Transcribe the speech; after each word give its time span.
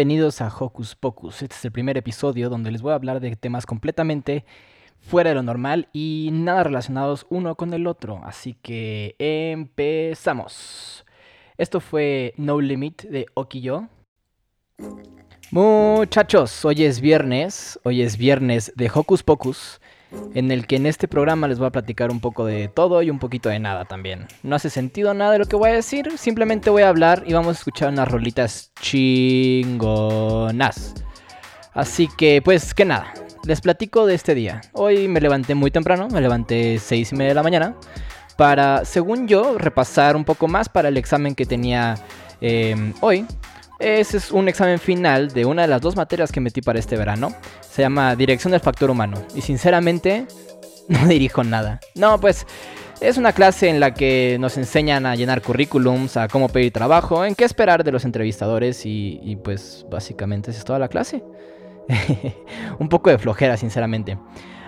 Bienvenidos 0.00 0.40
a 0.40 0.48
Hocus 0.48 0.94
Pocus. 0.94 1.42
Este 1.42 1.54
es 1.54 1.64
el 1.66 1.72
primer 1.72 1.98
episodio 1.98 2.48
donde 2.48 2.70
les 2.70 2.80
voy 2.80 2.92
a 2.92 2.94
hablar 2.94 3.20
de 3.20 3.36
temas 3.36 3.66
completamente 3.66 4.46
fuera 4.98 5.28
de 5.28 5.34
lo 5.34 5.42
normal 5.42 5.90
y 5.92 6.30
nada 6.32 6.64
relacionados 6.64 7.26
uno 7.28 7.54
con 7.54 7.74
el 7.74 7.86
otro. 7.86 8.22
Así 8.24 8.54
que 8.54 9.14
empezamos. 9.18 11.04
Esto 11.58 11.80
fue 11.80 12.32
No 12.38 12.62
Limit 12.62 13.02
de 13.02 13.26
Okiyo. 13.34 13.90
Muchachos, 15.50 16.64
hoy 16.64 16.84
es 16.84 17.02
viernes, 17.02 17.78
hoy 17.84 18.00
es 18.00 18.16
viernes 18.16 18.72
de 18.76 18.90
Hocus 18.94 19.22
Pocus 19.22 19.79
en 20.34 20.50
el 20.50 20.66
que 20.66 20.76
en 20.76 20.86
este 20.86 21.08
programa 21.08 21.48
les 21.48 21.58
voy 21.58 21.66
a 21.68 21.70
platicar 21.70 22.10
un 22.10 22.20
poco 22.20 22.44
de 22.44 22.68
todo 22.68 23.02
y 23.02 23.10
un 23.10 23.18
poquito 23.18 23.48
de 23.48 23.58
nada 23.58 23.84
también. 23.84 24.26
No 24.42 24.56
hace 24.56 24.70
sentido 24.70 25.12
nada 25.14 25.32
de 25.32 25.38
lo 25.38 25.46
que 25.46 25.56
voy 25.56 25.70
a 25.70 25.74
decir, 25.74 26.16
simplemente 26.18 26.70
voy 26.70 26.82
a 26.82 26.88
hablar 26.88 27.24
y 27.26 27.32
vamos 27.32 27.56
a 27.56 27.58
escuchar 27.58 27.88
unas 27.90 28.08
rolitas 28.08 28.72
chingonas. 28.80 29.84
Así 31.72 32.08
que, 32.16 32.42
pues, 32.42 32.74
que 32.74 32.84
nada, 32.84 33.12
les 33.44 33.60
platico 33.60 34.06
de 34.06 34.14
este 34.14 34.34
día. 34.34 34.60
Hoy 34.72 35.08
me 35.08 35.20
levanté 35.20 35.54
muy 35.54 35.70
temprano, 35.70 36.08
me 36.08 36.20
levanté 36.20 36.78
6 36.78 37.12
y 37.12 37.16
media 37.16 37.28
de 37.30 37.34
la 37.34 37.42
mañana, 37.42 37.76
para, 38.36 38.84
según 38.84 39.28
yo, 39.28 39.58
repasar 39.58 40.16
un 40.16 40.24
poco 40.24 40.48
más 40.48 40.68
para 40.68 40.88
el 40.88 40.96
examen 40.96 41.34
que 41.34 41.46
tenía 41.46 41.96
eh, 42.40 42.94
hoy, 43.00 43.26
ese 43.80 44.18
es 44.18 44.30
un 44.30 44.48
examen 44.48 44.78
final 44.78 45.28
de 45.30 45.46
una 45.46 45.62
de 45.62 45.68
las 45.68 45.80
dos 45.80 45.96
materias 45.96 46.30
que 46.30 46.40
metí 46.40 46.60
para 46.60 46.78
este 46.78 46.96
verano. 46.96 47.34
Se 47.62 47.82
llama 47.82 48.14
Dirección 48.14 48.50
del 48.52 48.60
Factor 48.60 48.90
Humano. 48.90 49.16
Y 49.34 49.40
sinceramente, 49.40 50.26
no 50.88 51.06
dirijo 51.06 51.42
nada. 51.42 51.80
No, 51.94 52.20
pues 52.20 52.46
es 53.00 53.16
una 53.16 53.32
clase 53.32 53.70
en 53.70 53.80
la 53.80 53.94
que 53.94 54.36
nos 54.38 54.58
enseñan 54.58 55.06
a 55.06 55.16
llenar 55.16 55.40
currículums, 55.40 56.18
a 56.18 56.28
cómo 56.28 56.50
pedir 56.50 56.72
trabajo, 56.72 57.24
en 57.24 57.34
qué 57.34 57.44
esperar 57.44 57.82
de 57.82 57.92
los 57.92 58.04
entrevistadores 58.04 58.82
y, 58.84 59.38
pues 59.42 59.86
básicamente 59.90 60.50
es 60.50 60.62
toda 60.62 60.78
la 60.78 60.88
clase. 60.88 61.24
un 62.78 62.88
poco 62.90 63.08
de 63.08 63.18
flojera, 63.18 63.56
sinceramente. 63.56 64.18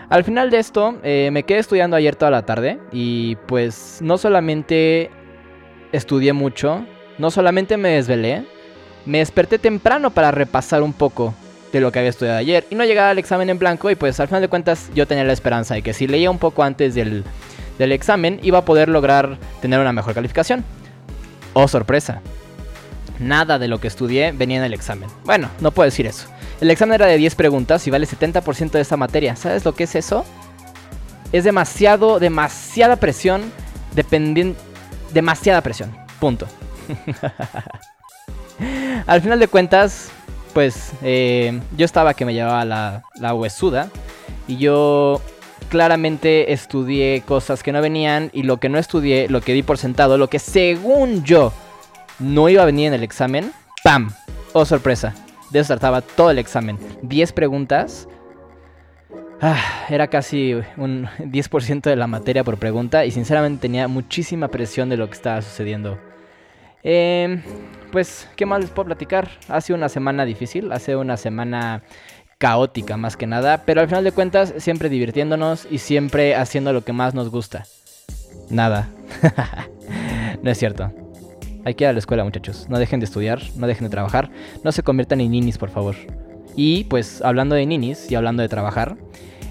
Al 0.09 0.25
final 0.25 0.51
de 0.51 0.59
esto, 0.59 0.99
eh, 1.03 1.29
me 1.33 1.43
quedé 1.43 1.59
estudiando 1.59 1.97
ayer 1.97 2.17
toda 2.17 2.31
la 2.31 2.47
tarde 2.47 2.79
y 2.91 3.37
pues 3.47 3.99
no 4.01 4.17
solamente 4.17 5.11
estudié 5.93 6.33
mucho, 6.33 6.87
no 7.19 7.31
solamente 7.31 7.77
me 7.77 7.91
desvelé, 7.91 8.45
me 9.07 9.19
desperté 9.19 9.59
temprano 9.59 10.11
para 10.11 10.31
repasar 10.31 10.83
un 10.83 10.93
poco 10.93 11.35
de 11.73 11.81
lo 11.81 11.91
que 11.91 11.99
había 11.99 12.11
estudiado 12.11 12.39
ayer 12.39 12.67
y 12.71 12.75
no 12.75 12.85
llegaba 12.85 13.11
al 13.11 13.19
examen 13.19 13.49
en 13.51 13.59
blanco 13.59 13.91
y 13.91 13.95
pues 13.95 14.21
al 14.21 14.29
final 14.29 14.43
de 14.43 14.49
cuentas 14.49 14.91
yo 14.95 15.07
tenía 15.07 15.25
la 15.25 15.33
esperanza 15.33 15.75
de 15.75 15.83
que 15.83 15.95
si 15.95 16.07
leía 16.07 16.31
un 16.31 16.39
poco 16.39 16.63
antes 16.63 16.95
del, 16.95 17.25
del 17.79 17.93
examen 17.93 18.39
iba 18.43 18.59
a 18.59 18.65
poder 18.65 18.89
lograr 18.89 19.39
tener 19.61 19.81
una 19.81 19.93
mejor 19.93 20.15
calificación. 20.15 20.65
Oh 21.55 21.69
sorpresa, 21.69 22.21
nada 23.19 23.59
de 23.59 23.69
lo 23.69 23.81
que 23.81 23.89
estudié 23.89 24.33
venía 24.33 24.59
en 24.59 24.65
el 24.65 24.75
examen. 24.75 25.09
Bueno, 25.25 25.49
no 25.61 25.71
puedo 25.71 25.87
decir 25.87 26.07
eso. 26.07 26.29
El 26.61 26.71
examen 26.71 26.95
era 26.95 27.07
de 27.07 27.17
10 27.17 27.35
preguntas 27.35 27.87
y 27.87 27.91
vale 27.91 28.07
70% 28.07 28.71
de 28.71 28.81
esta 28.81 28.97
materia. 28.97 29.35
¿Sabes 29.35 29.65
lo 29.65 29.75
que 29.75 29.85
es 29.85 29.95
eso? 29.97 30.25
Es 31.33 31.45
demasiado, 31.45 32.21
demasiada 32.21 32.97
presión, 32.97 33.43
dependiendo... 33.95 34.59
Demasiada 35.13 35.61
presión. 35.61 35.91
Punto. 36.21 36.47
Al 39.07 39.21
final 39.21 39.39
de 39.39 39.49
cuentas, 39.49 40.11
pues 40.53 40.93
eh, 41.03 41.61
yo 41.77 41.85
estaba 41.85 42.15
que 42.15 42.25
me 42.25 42.35
llevaba 42.35 42.65
la, 42.65 43.03
la 43.21 43.35
huesuda 43.35 43.89
y 44.47 44.57
yo 44.59 45.21
claramente 45.69 46.53
estudié 46.53 47.23
cosas 47.27 47.63
que 47.63 47.73
no 47.73 47.81
venían 47.81 48.31
y 48.33 48.43
lo 48.43 48.59
que 48.59 48.69
no 48.69 48.79
estudié, 48.79 49.29
lo 49.29 49.41
que 49.41 49.55
di 49.55 49.63
por 49.63 49.79
sentado, 49.79 50.19
lo 50.19 50.29
que 50.29 50.39
según 50.39 51.25
yo 51.25 51.53
no 52.19 52.49
iba 52.49 52.63
a 52.63 52.67
venir 52.67 52.89
en 52.89 52.95
el 52.95 53.03
examen, 53.03 53.53
¡pam! 53.83 54.13
Oh, 54.53 54.65
sorpresa. 54.65 55.15
De 55.51 55.61
eso 55.61 55.69
trataba 55.69 56.01
todo 56.01 56.31
el 56.31 56.39
examen. 56.39 56.79
10 57.03 57.33
preguntas. 57.33 58.09
Ah, 59.41 59.61
era 59.89 60.07
casi 60.09 60.55
un 60.77 61.09
10% 61.19 61.83
de 61.83 61.97
la 61.97 62.07
materia 62.07 62.45
por 62.45 62.59
pregunta 62.59 63.05
y 63.05 63.11
sinceramente 63.11 63.63
tenía 63.63 63.89
muchísima 63.89 64.49
presión 64.49 64.89
de 64.89 64.97
lo 64.97 65.09
que 65.09 65.15
estaba 65.15 65.43
sucediendo. 65.43 65.99
Eh, 66.83 67.41
pues, 67.91 68.29
¿qué 68.37 68.47
más 68.47 68.61
les 68.61 68.71
puedo 68.71 68.87
platicar? 68.87 69.29
Ha 69.49 69.61
sido 69.61 69.77
una 69.77 69.89
semana 69.89 70.25
difícil, 70.25 70.73
ha 70.73 70.79
sido 70.79 71.01
una 71.01 71.17
semana 71.17 71.83
caótica 72.39 72.97
más 72.97 73.17
que 73.17 73.27
nada, 73.27 73.63
pero 73.65 73.81
al 73.81 73.87
final 73.87 74.03
de 74.03 74.11
cuentas 74.11 74.55
siempre 74.59 74.89
divirtiéndonos 74.89 75.69
y 75.71 75.79
siempre 75.79 76.35
haciendo 76.35 76.73
lo 76.73 76.85
que 76.85 76.93
más 76.93 77.15
nos 77.15 77.31
gusta. 77.31 77.67
Nada. 78.51 78.89
no 80.43 80.51
es 80.51 80.59
cierto. 80.59 80.93
Hay 81.65 81.75
que 81.75 81.85
ir 81.85 81.89
a 81.89 81.93
la 81.93 82.01
escuela, 82.01 82.25
muchachos. 82.25 82.67
No 82.69 82.79
dejen 82.79 82.99
de 82.99 83.05
estudiar, 83.05 83.41
no 83.57 83.67
dejen 83.67 83.85
de 83.85 83.91
trabajar. 83.91 84.31
No 84.65 84.73
se 84.73 84.83
conviertan 84.83 85.21
en 85.21 85.31
ninis, 85.31 85.59
por 85.59 85.71
favor. 85.71 85.95
Y 86.57 86.85
pues 86.85 87.23
hablando 87.23 87.55
de 87.55 87.65
ninis 87.65 88.11
y 88.11 88.17
hablando 88.17 88.43
de 88.43 88.49
trabajar, 88.49 88.97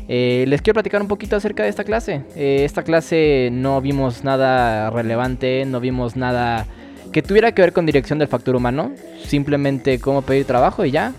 eh, 0.07 0.43
les 0.47 0.61
quiero 0.61 0.75
platicar 0.75 1.01
un 1.01 1.07
poquito 1.07 1.35
acerca 1.37 1.63
de 1.63 1.69
esta 1.69 1.85
clase. 1.85 2.23
Eh, 2.35 2.63
esta 2.65 2.83
clase 2.83 3.49
no 3.51 3.79
vimos 3.79 4.23
nada 4.23 4.89
relevante, 4.89 5.63
no 5.65 5.79
vimos 5.79 6.17
nada 6.17 6.65
que 7.11 7.21
tuviera 7.21 7.51
que 7.51 7.61
ver 7.61 7.73
con 7.73 7.85
dirección 7.85 8.19
del 8.19 8.27
factor 8.27 8.55
humano. 8.55 8.91
Simplemente 9.25 9.99
cómo 9.99 10.21
pedir 10.21 10.45
trabajo 10.45 10.85
y 10.85 10.91
ya. 10.91 11.13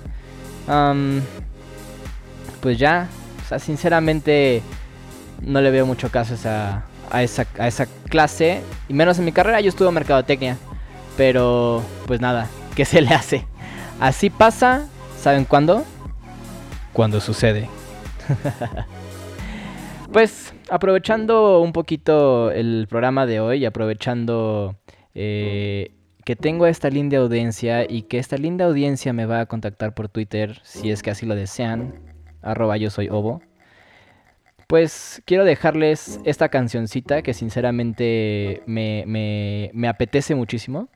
pues 2.60 2.78
ya. 2.78 3.08
O 3.44 3.48
sea, 3.48 3.58
sinceramente 3.58 4.62
no 5.42 5.60
le 5.60 5.70
veo 5.70 5.86
mucho 5.86 6.10
caso 6.10 6.34
a, 6.48 7.22
esa, 7.22 7.46
a 7.58 7.68
esa 7.68 7.86
clase. 8.08 8.62
Y 8.88 8.94
menos 8.94 9.18
en 9.18 9.24
mi 9.24 9.32
carrera, 9.32 9.60
yo 9.60 9.68
estuve 9.68 9.88
en 9.88 9.94
mercadotecnia. 9.94 10.56
Pero 11.16 11.82
pues 12.06 12.20
nada, 12.20 12.48
¿qué 12.74 12.84
se 12.84 13.00
le 13.00 13.10
hace? 13.14 13.46
Así 14.00 14.30
pasa, 14.30 14.88
¿saben 15.18 15.44
cuándo? 15.44 15.84
Cuando 16.92 17.20
sucede. 17.20 17.68
pues 20.12 20.54
aprovechando 20.70 21.60
un 21.60 21.72
poquito 21.72 22.50
el 22.50 22.86
programa 22.88 23.26
de 23.26 23.40
hoy, 23.40 23.64
aprovechando 23.64 24.76
eh, 25.14 25.92
que 26.24 26.36
tengo 26.36 26.66
esta 26.66 26.90
linda 26.90 27.18
audiencia 27.18 27.84
y 27.88 28.02
que 28.02 28.18
esta 28.18 28.36
linda 28.36 28.66
audiencia 28.66 29.12
me 29.12 29.26
va 29.26 29.40
a 29.40 29.46
contactar 29.46 29.94
por 29.94 30.08
Twitter 30.08 30.60
si 30.62 30.90
es 30.90 31.02
que 31.02 31.10
así 31.10 31.26
lo 31.26 31.34
desean, 31.34 31.94
arroba 32.42 32.76
yo 32.76 32.90
soy 32.90 33.08
Obo. 33.08 33.42
Pues 34.68 35.22
quiero 35.26 35.44
dejarles 35.44 36.20
esta 36.24 36.48
cancioncita 36.48 37.22
que 37.22 37.34
sinceramente 37.34 38.62
me, 38.66 39.04
me, 39.06 39.70
me 39.74 39.88
apetece 39.88 40.34
muchísimo. 40.34 40.88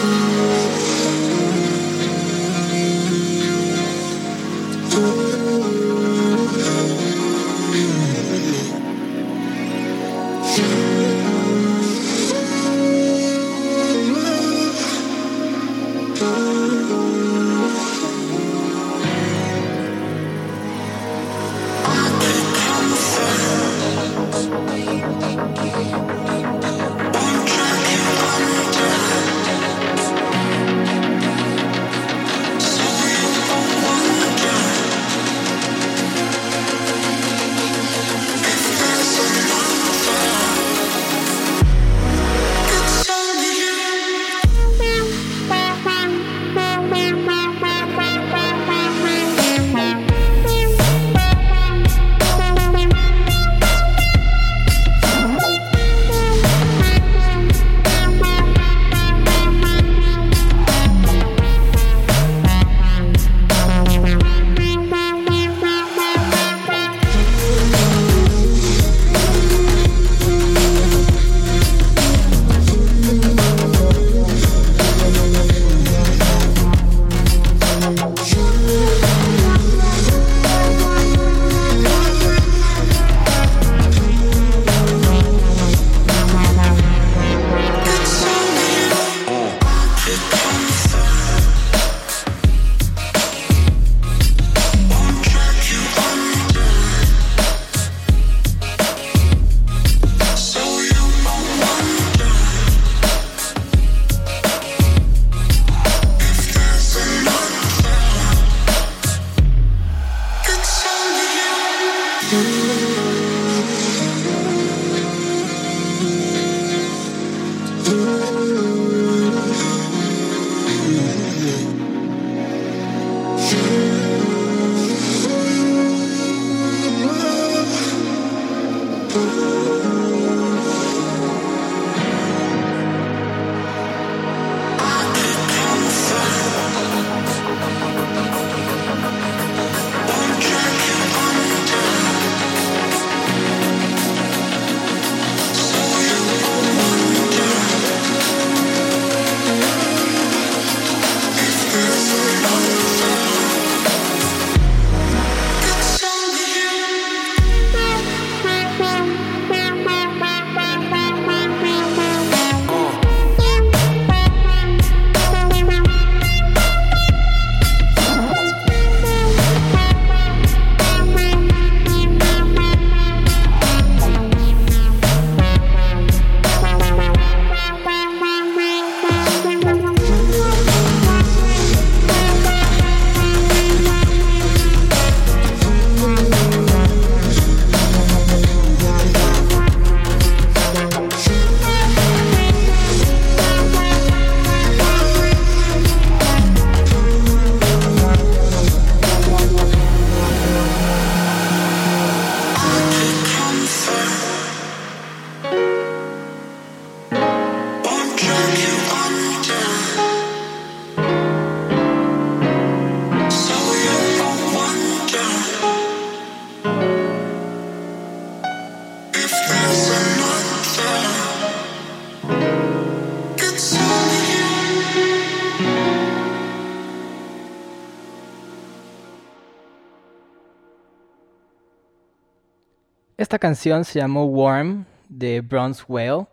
Esta 233.29 233.38
canción 233.38 233.86
se 233.86 234.00
llamó 234.00 234.25
Warm 234.25 234.88
de 235.07 235.41
Bronze 235.41 235.83
Whale, 235.88 236.25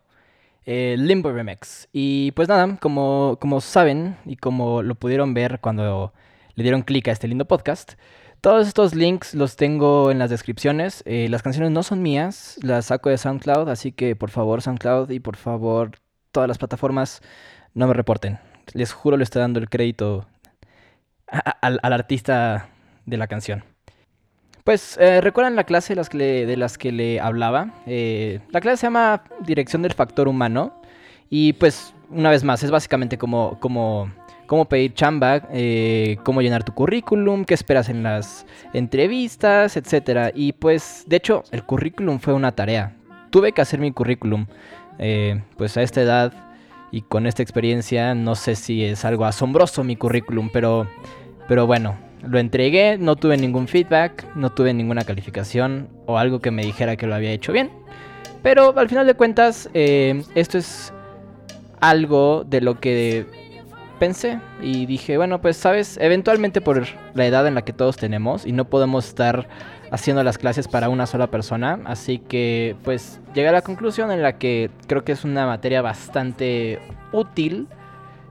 eh, 0.65 0.97
Limbo 0.99 1.31
Remix. 1.31 1.91
Y 1.93 2.31
pues 2.31 2.49
nada, 2.49 2.79
como, 2.81 3.37
como 3.39 3.61
saben 3.61 4.17
y 4.25 4.37
como 4.37 4.81
lo 4.81 4.95
pudieron 4.95 5.35
ver 5.35 5.61
cuando 5.61 6.15
le 6.55 6.63
dieron 6.63 6.81
clic 6.81 7.07
a 7.09 7.13
este 7.13 7.29
lindo 7.29 7.45
podcast, 7.45 7.97
todos 8.41 8.67
estos 8.67 8.95
links 8.95 9.35
los 9.35 9.57
tengo 9.57 10.11
en 10.11 10.19
las 10.19 10.31
descripciones. 10.31 11.03
Eh, 11.05 11.29
las 11.29 11.43
canciones 11.43 11.71
no 11.71 11.83
son 11.83 12.01
mías, 12.01 12.59
las 12.63 12.87
saco 12.87 13.11
de 13.11 13.19
SoundCloud, 13.19 13.69
así 13.69 13.93
que 13.93 14.17
por 14.17 14.31
favor 14.31 14.63
SoundCloud 14.63 15.11
y 15.11 15.21
por 15.21 15.37
favor 15.37 15.99
todas 16.33 16.49
las 16.49 16.57
plataformas 16.57 17.21
no 17.75 17.87
me 17.89 17.93
reporten. 17.93 18.39
Les 18.73 18.95
juro 18.95 19.19
le 19.19 19.25
estoy 19.25 19.41
dando 19.41 19.61
el 19.61 19.69
crédito 19.69 20.27
al 21.61 21.93
artista 21.93 22.71
de 23.05 23.19
la 23.19 23.27
canción. 23.27 23.76
Pues, 24.67 24.99
eh, 25.01 25.21
¿recuerdan 25.21 25.55
la 25.55 25.63
clase 25.63 25.93
de 25.93 25.97
las 25.97 26.09
que 26.09 26.19
le, 26.19 26.45
de 26.45 26.57
las 26.57 26.77
que 26.77 26.91
le 26.91 27.21
hablaba? 27.21 27.73
Eh, 27.87 28.41
la 28.51 28.61
clase 28.61 28.79
se 28.79 28.87
llama 28.89 29.23
Dirección 29.47 29.81
del 29.83 29.93
Factor 29.93 30.27
Humano. 30.27 30.83
Y 31.31 31.53
pues, 31.53 31.95
una 32.11 32.31
vez 32.31 32.43
más, 32.43 32.65
es 32.65 32.73
básicamente 32.73 33.17
como, 33.17 33.61
como, 33.61 34.11
cómo 34.49 34.65
pedir 34.65 34.93
chamba, 34.93 35.43
eh, 35.53 36.17
cómo 36.25 36.43
llenar 36.43 36.65
tu 36.65 36.75
currículum, 36.75 37.45
qué 37.45 37.55
esperas 37.55 37.89
en 37.89 38.03
las 38.03 38.45
entrevistas, 38.73 39.77
etc. 39.77 40.33
Y 40.35 40.53
pues, 40.53 41.05
de 41.07 41.15
hecho, 41.15 41.45
el 41.53 41.63
currículum 41.63 42.19
fue 42.19 42.35
una 42.35 42.51
tarea. 42.51 42.97
Tuve 43.31 43.53
que 43.53 43.61
hacer 43.61 43.79
mi 43.79 43.93
currículum. 43.93 44.47
pues 45.57 45.77
a 45.77 45.83
esta 45.83 46.03
edad 46.03 46.33
y 46.91 47.03
con 47.03 47.29
esta 47.29 47.41
experiencia, 47.41 48.17
no 48.17 48.35
sé 48.35 48.57
si 48.57 48.85
es 48.85 49.05
algo 49.05 49.27
asombroso 49.27 49.85
mi 49.85 49.95
currículum, 49.95 50.51
pero, 50.53 50.89
pero 51.47 51.69
bueno, 51.69 52.06
lo 52.23 52.39
entregué, 52.39 52.99
no 52.99 53.17
tuve 53.17 53.37
ningún 53.37 53.69
feedback, 53.69 54.25
no 54.35 54.51
tuve 54.51 54.73
ninguna 54.75 55.05
calificación 55.05 55.89
o 56.07 56.19
algo 56.19 56.41
que 56.41 56.51
me 56.51 56.63
dijera 56.65 56.97
que 56.97 57.07
lo 57.07 57.15
había 57.15 57.31
hecho 57.31 57.53
bien. 57.53 57.71
Pero 58.43 58.79
al 58.79 58.89
final 58.89 59.07
de 59.07 59.15
cuentas, 59.15 59.69
eh, 59.75 60.23
esto 60.35 60.59
es 60.59 60.93
algo 61.81 62.45
de 62.45 62.61
lo 62.61 62.81
que 62.81 63.27
pensé 63.99 64.41
y 64.61 64.87
dije, 64.87 65.17
bueno, 65.17 65.41
pues 65.41 65.57
sabes, 65.57 65.99
eventualmente 66.01 66.61
por 66.61 66.87
la 67.15 67.27
edad 67.27 67.47
en 67.47 67.55
la 67.55 67.63
que 67.63 67.73
todos 67.73 67.97
tenemos 67.97 68.47
y 68.47 68.53
no 68.53 68.67
podemos 68.67 69.07
estar 69.07 69.49
haciendo 69.91 70.23
las 70.23 70.39
clases 70.39 70.69
para 70.69 70.89
una 70.89 71.07
sola 71.07 71.29
persona, 71.29 71.81
así 71.85 72.19
que 72.19 72.77
pues 72.85 73.21
llegué 73.35 73.49
a 73.49 73.53
la 73.53 73.63
conclusión 73.63 74.11
en 74.11 74.23
la 74.23 74.37
que 74.39 74.71
creo 74.87 75.05
que 75.05 75.13
es 75.13 75.25
una 75.25 75.47
materia 75.47 75.81
bastante 75.81 76.81
útil 77.13 77.69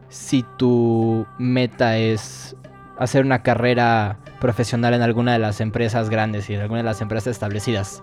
si 0.10 0.46
tu 0.58 1.26
meta 1.38 1.98
es 1.98 2.56
hacer 2.98 3.26
una 3.26 3.42
carrera 3.44 4.18
profesional 4.40 4.94
en 4.94 5.02
alguna 5.02 5.34
de 5.34 5.40
las 5.40 5.62
empresas 5.62 6.10
grandes 6.10 6.50
y 6.50 6.54
en 6.54 6.62
alguna 6.62 6.80
de 6.80 6.86
las 6.86 7.02
empresas 7.02 7.32
establecidas. 7.32 8.02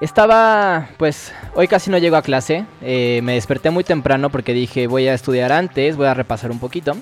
Estaba, 0.00 0.88
pues, 0.96 1.32
hoy 1.54 1.68
casi 1.68 1.88
no 1.88 1.98
llego 1.98 2.16
a 2.16 2.22
clase. 2.22 2.66
Eh, 2.80 3.20
me 3.22 3.34
desperté 3.34 3.70
muy 3.70 3.84
temprano 3.84 4.30
porque 4.30 4.52
dije 4.52 4.88
voy 4.88 5.06
a 5.06 5.14
estudiar 5.14 5.52
antes, 5.52 5.96
voy 5.96 6.06
a 6.06 6.14
repasar 6.14 6.50
un 6.50 6.58
poquito. 6.58 6.96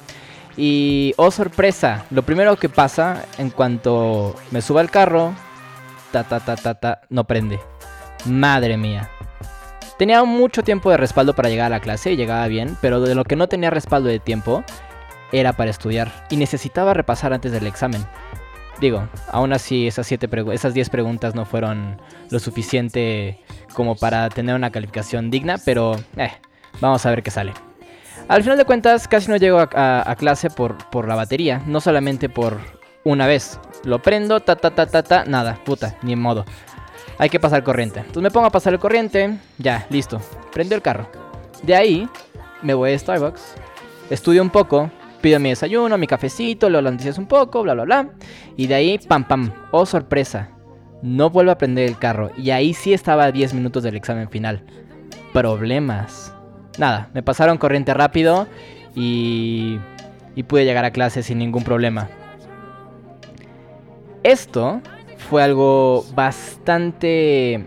Y, 0.57 1.15
oh 1.17 1.31
sorpresa, 1.31 2.05
lo 2.11 2.23
primero 2.23 2.57
que 2.57 2.69
pasa 2.69 3.25
en 3.39 3.49
cuanto 3.49 4.37
me 4.51 4.61
suba 4.61 4.83
al 4.83 4.91
carro, 4.91 5.33
ta 6.13 6.25
ta 6.25 6.41
ta 6.41 6.57
ta 6.57 6.75
ta, 6.75 7.01
no 7.09 7.25
prende. 7.25 7.59
Madre 8.27 8.77
mía. 8.77 9.09
Tenía 9.99 10.23
mucho 10.25 10.63
tiempo 10.63 10.91
de 10.91 10.99
respaldo 10.99 11.35
para 11.35 11.49
llegar 11.49 11.67
a 11.67 11.77
la 11.77 11.81
clase 11.81 12.13
y 12.13 12.17
llegaba 12.17 12.47
bien, 12.49 12.77
pero 12.83 13.01
de 13.01 13.15
lo 13.15 13.25
que 13.25 13.37
no 13.37 13.49
tenía 13.49 13.71
respaldo 13.71 14.11
de 14.11 14.19
tiempo 14.19 14.63
era 15.33 15.53
para 15.53 15.71
estudiar 15.71 16.27
y 16.31 16.37
necesitaba 16.37 16.95
repasar 16.95 17.33
antes 17.33 17.53
del 17.53 17.67
examen. 17.67 18.05
Digo, 18.81 19.07
aún 19.31 19.53
así 19.53 19.87
esas, 19.87 20.07
siete 20.07 20.29
esas 20.53 20.73
10 20.73 20.89
preguntas 20.89 21.35
no 21.35 21.45
fueron 21.45 22.01
lo 22.31 22.39
suficiente 22.39 23.39
como 23.75 23.95
para 23.95 24.29
tener 24.31 24.55
una 24.55 24.71
calificación 24.71 25.31
digna, 25.31 25.59
pero 25.65 25.97
eh, 26.17 26.33
vamos 26.81 27.05
a 27.05 27.11
ver 27.11 27.23
qué 27.23 27.31
sale. 27.31 27.53
Al 28.29 28.43
final 28.43 28.57
de 28.57 28.65
cuentas 28.65 29.07
casi 29.07 29.29
no 29.29 29.37
llego 29.37 29.59
a, 29.61 30.17
clase 30.17 30.51
por, 30.51 30.79
por 30.91 31.09
la 31.09 31.15
batería, 31.15 31.63
no 31.67 31.81
solamente 31.81 32.29
por 32.29 32.59
una 33.05 33.27
vez. 33.27 33.59
Lo 33.85 34.01
prendo, 34.01 34.41
ta 34.41 34.57
ta 34.57 34.71
ta 34.71 34.87
ta 34.87 35.03
ta, 35.03 35.25
nada, 35.25 35.59
puta, 35.65 35.97
ni 36.03 36.17
modo. 36.17 36.45
Hay 37.19 37.29
que 37.29 37.41
pasar 37.41 37.63
corriente. 37.63 38.01
Entonces 38.01 38.23
me 38.23 38.31
pongo 38.31 38.47
a 38.47 38.51
pasar 38.51 38.73
el 38.73 38.79
corriente, 38.79 39.39
ya, 39.59 39.87
listo. 39.91 40.21
Prendo 40.53 40.75
el 40.75 40.81
carro. 40.81 41.09
De 41.63 41.75
ahí 41.75 42.09
me 42.63 42.73
voy 42.73 42.93
a 42.93 42.99
Starbucks, 42.99 43.55
estudio 44.11 44.43
un 44.43 44.51
poco, 44.51 44.91
pido 45.21 45.41
mi 45.41 45.51
desayuno, 45.51 45.97
mi 45.99 46.07
cafecito, 46.07 46.71
lo 46.71 46.79
holandeses 46.79 47.19
un 47.19 47.27
poco, 47.27 47.63
bla, 47.63 47.75
bla, 47.75 47.85
bla. 47.85 48.09
Y 48.57 48.67
de 48.67 48.75
ahí, 48.75 48.99
pam, 48.99 49.25
pam, 49.25 49.53
oh 49.71 49.87
sorpresa, 49.87 50.51
no 51.03 51.31
vuelvo 51.31 51.53
a 51.53 51.59
prender 51.59 51.89
el 51.89 51.99
carro. 51.99 52.31
Y 52.37 52.51
ahí 52.51 52.75
sí 52.75 52.93
estaba 52.93 53.25
a 53.25 53.33
10 53.33 53.55
minutos 53.55 53.83
del 53.83 53.97
examen 53.97 54.29
final. 54.29 54.65
Problemas. 55.33 56.35
Nada, 56.79 57.11
me 57.15 57.23
pasaron 57.23 57.59
corriente 57.59 57.95
rápido 57.95 58.47
y, 58.95 59.79
y 60.35 60.43
pude 60.43 60.65
llegar 60.65 60.85
a 60.85 60.91
clase 60.91 61.23
sin 61.23 61.39
ningún 61.39 61.65
problema. 61.65 62.09
Esto 64.23 64.81
fue 65.29 65.43
algo 65.43 66.05
bastante 66.15 67.65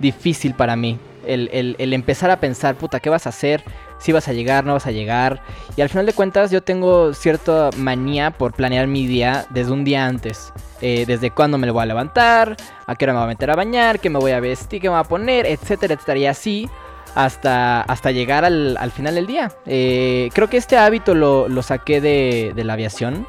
difícil 0.00 0.54
para 0.54 0.76
mí. 0.76 0.98
El, 1.26 1.76
el, 1.78 1.92
empezar 1.92 2.30
a 2.30 2.40
pensar, 2.40 2.74
puta, 2.74 2.98
¿qué 2.98 3.08
vas 3.08 3.26
a 3.26 3.30
hacer? 3.30 3.62
Si 4.02 4.10
vas 4.10 4.26
a 4.26 4.32
llegar, 4.32 4.64
no 4.64 4.72
vas 4.72 4.86
a 4.86 4.90
llegar. 4.90 5.40
Y 5.76 5.80
al 5.80 5.88
final 5.88 6.06
de 6.06 6.12
cuentas 6.12 6.50
yo 6.50 6.60
tengo 6.60 7.14
cierta 7.14 7.70
manía 7.76 8.32
por 8.32 8.52
planear 8.52 8.88
mi 8.88 9.06
día 9.06 9.46
desde 9.50 9.70
un 9.70 9.84
día 9.84 10.06
antes. 10.06 10.52
Eh, 10.80 11.04
desde 11.06 11.30
cuándo 11.30 11.56
me 11.56 11.68
lo 11.68 11.72
voy 11.72 11.84
a 11.84 11.86
levantar, 11.86 12.56
a 12.86 12.96
qué 12.96 13.04
hora 13.04 13.12
me 13.12 13.20
voy 13.20 13.26
a 13.26 13.28
meter 13.28 13.50
a 13.50 13.54
bañar, 13.54 14.00
qué 14.00 14.10
me 14.10 14.18
voy 14.18 14.32
a 14.32 14.40
vestir, 14.40 14.80
qué 14.80 14.88
me 14.88 14.96
voy 14.96 15.04
a 15.04 15.08
poner, 15.08 15.46
etcétera, 15.46 15.94
etcétera. 15.94 16.18
Y 16.18 16.26
así 16.26 16.70
hasta, 17.14 17.82
hasta 17.82 18.10
llegar 18.10 18.44
al, 18.44 18.90
final 18.90 19.14
del 19.14 19.28
día. 19.28 19.52
Eh, 19.66 20.30
creo 20.34 20.50
que 20.50 20.56
este 20.56 20.76
hábito 20.76 21.14
lo, 21.14 21.62
saqué 21.62 22.00
de, 22.00 22.52
la 22.56 22.72
aviación. 22.72 23.24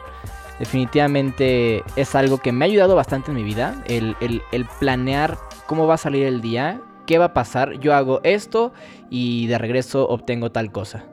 Definitivamente 0.57 1.83
es 1.95 2.15
algo 2.15 2.39
que 2.39 2.51
me 2.51 2.65
ha 2.65 2.67
ayudado 2.67 2.95
bastante 2.95 3.29
en 3.29 3.37
mi 3.37 3.43
vida. 3.43 3.75
el 3.85 4.67
planear 4.79 5.37
cómo 5.67 5.85
va 5.85 5.95
a 5.95 5.97
salir 5.99 6.25
el 6.25 6.41
día 6.41 6.81
¿Qué 7.05 7.17
va 7.17 7.25
a 7.25 7.33
pasar? 7.33 7.79
Yo 7.79 7.93
hago 7.93 8.21
esto 8.23 8.73
y 9.09 9.47
de 9.47 9.57
regreso 9.57 10.07
obtengo 10.07 10.51
tal 10.51 10.71
cosa. 10.71 11.05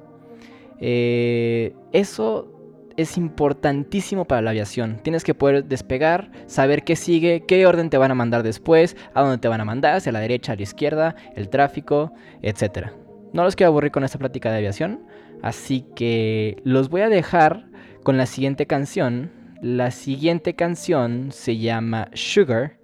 Eh, 0.79 1.75
eso 1.93 2.49
es 2.97 3.17
importantísimo 3.17 4.25
para 4.25 4.43
la 4.43 4.51
aviación. 4.51 5.01
Tienes 5.03 5.25
que 5.25 5.35
poder 5.35 5.65
despegar, 5.65 6.31
saber 6.47 6.85
qué 6.85 6.97
sigue, 6.97 7.45
qué 7.47 7.67
orden 7.67 7.91
te 7.91 7.99
van 7.99 8.11
a 8.11 8.15
mandar 8.15 8.43
después, 8.43 8.97
a 9.15 9.23
dónde 9.23 9.39
te 9.39 9.49
van 9.49 9.61
a 9.61 9.65
mandar, 9.65 9.97
hacia 9.97 10.13
la 10.13 10.21
derecha, 10.21 10.53
a 10.53 10.57
la 10.57 10.63
izquierda, 10.63 11.17
el 11.35 11.49
tráfico, 11.49 12.13
etc. 12.43 12.89
No 13.33 13.45
los 13.45 13.57
quiero 13.57 13.69
aburrir 13.69 13.93
con 13.93 14.05
esta 14.05 14.19
plática 14.19 14.51
de 14.51 14.59
aviación, 14.59 15.01
así 15.43 15.87
que 15.95 16.57
los 16.65 16.89
voy 16.89 17.03
a 17.03 17.09
dejar 17.09 17.67
con 18.03 18.17
la 18.17 18.27
siguiente 18.27 18.67
canción. 18.67 19.31
La 19.63 19.91
siguiente 19.91 20.55
canción 20.55 21.33
se 21.33 21.59
llama 21.59 22.09
Sugar 22.15 22.79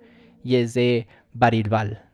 y 0.44 0.56
es 0.56 0.74
de 0.74 1.08
Barilbal. 1.32 2.05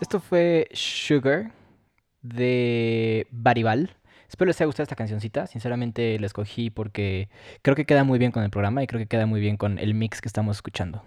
Esto 0.00 0.20
fue 0.20 0.68
Sugar 0.72 1.52
de 2.22 3.26
Barival. 3.30 3.90
Espero 4.28 4.48
les 4.48 4.60
haya 4.60 4.66
gustado 4.66 4.84
esta 4.84 4.96
cancioncita. 4.96 5.46
Sinceramente 5.46 6.18
la 6.18 6.26
escogí 6.26 6.70
porque 6.70 7.28
creo 7.62 7.76
que 7.76 7.84
queda 7.84 8.04
muy 8.04 8.18
bien 8.18 8.32
con 8.32 8.42
el 8.42 8.50
programa 8.50 8.82
y 8.82 8.86
creo 8.86 8.98
que 8.98 9.06
queda 9.06 9.26
muy 9.26 9.40
bien 9.40 9.56
con 9.56 9.78
el 9.78 9.94
mix 9.94 10.20
que 10.20 10.28
estamos 10.28 10.56
escuchando. 10.56 11.02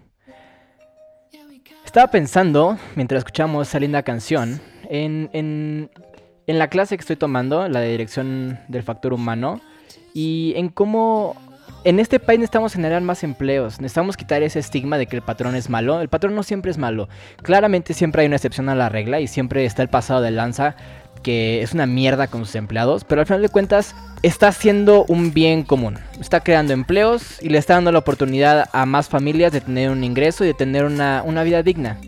Estaba 1.84 2.10
pensando, 2.10 2.78
mientras 2.96 3.18
escuchamos 3.18 3.68
esa 3.68 3.80
linda 3.80 4.02
canción, 4.02 4.60
en, 4.88 5.30
en 5.32 6.58
la 6.58 6.68
clase 6.68 6.96
que 6.96 7.00
estoy 7.00 7.16
tomando, 7.16 7.68
la 7.68 7.80
de 7.80 7.90
dirección 7.90 8.58
del 8.68 8.82
factor 8.82 9.12
humano, 9.12 9.60
y 10.12 10.52
en 10.56 10.68
cómo 10.68 11.34
en 11.84 12.00
este 12.00 12.18
país 12.18 12.38
necesitamos 12.38 12.72
generar 12.72 13.02
más 13.02 13.22
empleos, 13.22 13.80
necesitamos 13.80 14.16
quitar 14.16 14.42
ese 14.42 14.58
estigma 14.58 14.98
de 14.98 15.06
que 15.06 15.16
el 15.16 15.22
patrón 15.22 15.54
es 15.54 15.70
malo. 15.70 16.00
El 16.00 16.08
patrón 16.08 16.34
no 16.34 16.42
siempre 16.42 16.70
es 16.70 16.78
malo. 16.78 17.08
Claramente 17.42 17.94
siempre 17.94 18.22
hay 18.22 18.26
una 18.26 18.36
excepción 18.36 18.68
a 18.68 18.74
la 18.74 18.88
regla 18.88 19.20
y 19.20 19.26
siempre 19.26 19.64
está 19.64 19.82
el 19.82 19.88
pasado 19.88 20.20
de 20.20 20.30
lanza 20.30 20.76
que 21.22 21.62
es 21.62 21.72
una 21.72 21.86
mierda 21.86 22.28
con 22.28 22.44
sus 22.44 22.54
empleados, 22.54 23.04
pero 23.04 23.20
al 23.20 23.26
final 23.26 23.42
de 23.42 23.48
cuentas 23.48 23.94
está 24.22 24.48
haciendo 24.48 25.04
un 25.08 25.32
bien 25.32 25.62
común. 25.62 25.98
Está 26.20 26.40
creando 26.40 26.72
empleos 26.72 27.42
y 27.42 27.48
le 27.48 27.58
está 27.58 27.74
dando 27.74 27.92
la 27.92 27.98
oportunidad 27.98 28.68
a 28.72 28.86
más 28.86 29.08
familias 29.08 29.52
de 29.52 29.60
tener 29.60 29.90
un 29.90 30.04
ingreso 30.04 30.44
y 30.44 30.48
de 30.48 30.54
tener 30.54 30.84
una, 30.84 31.22
una 31.24 31.42
vida 31.42 31.62
digna. 31.62 31.98